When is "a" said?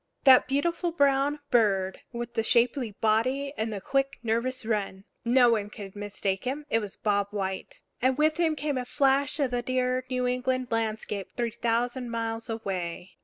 8.79-8.85